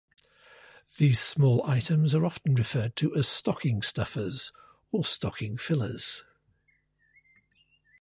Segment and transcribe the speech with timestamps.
[0.97, 4.51] These small items are often referred to as stocking stuffers
[4.91, 6.23] or stocking fillers.